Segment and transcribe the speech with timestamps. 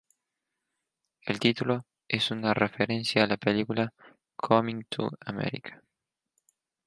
[1.27, 3.93] El título es una referencia a la película
[4.35, 5.83] "Coming to America".